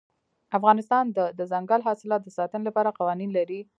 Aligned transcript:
افغانستان 0.57 1.05
د 1.17 1.19
دځنګل 1.37 1.81
حاصلات 1.87 2.21
د 2.23 2.29
ساتنې 2.37 2.63
لپاره 2.67 2.95
قوانین 2.99 3.29
لري. 3.37 3.59